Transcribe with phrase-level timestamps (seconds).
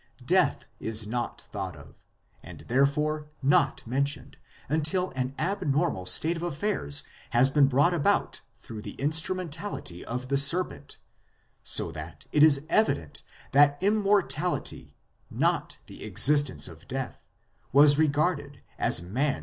[0.25, 1.93] Death is not thought of,
[2.41, 4.35] and therefore not mentioned,
[4.67, 10.37] until an abnormal state of affairs has been brought about through the instrumentality of the
[10.37, 10.97] serpent;
[11.61, 14.95] so that it is evident that Immortality,
[15.29, 17.19] not the existence of Death,
[17.71, 19.37] was regarded as man s normal state.